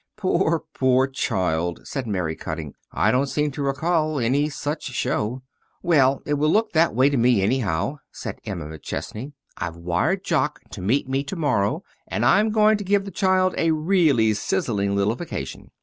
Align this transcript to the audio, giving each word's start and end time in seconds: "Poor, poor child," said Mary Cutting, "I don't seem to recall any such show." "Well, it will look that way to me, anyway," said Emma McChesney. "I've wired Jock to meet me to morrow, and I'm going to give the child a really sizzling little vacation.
"Poor, 0.17 0.63
poor 0.73 1.05
child," 1.05 1.81
said 1.83 2.07
Mary 2.07 2.35
Cutting, 2.35 2.73
"I 2.91 3.11
don't 3.11 3.27
seem 3.29 3.51
to 3.51 3.61
recall 3.61 4.17
any 4.19 4.49
such 4.49 4.81
show." 4.85 5.43
"Well, 5.83 6.23
it 6.25 6.39
will 6.39 6.49
look 6.49 6.71
that 6.71 6.95
way 6.95 7.07
to 7.11 7.17
me, 7.17 7.43
anyway," 7.43 7.97
said 8.11 8.39
Emma 8.43 8.65
McChesney. 8.65 9.33
"I've 9.57 9.75
wired 9.77 10.23
Jock 10.23 10.59
to 10.71 10.81
meet 10.81 11.07
me 11.07 11.23
to 11.25 11.35
morrow, 11.35 11.83
and 12.07 12.25
I'm 12.25 12.49
going 12.49 12.77
to 12.77 12.83
give 12.83 13.05
the 13.05 13.11
child 13.11 13.53
a 13.59 13.73
really 13.73 14.33
sizzling 14.33 14.95
little 14.95 15.13
vacation. 15.13 15.69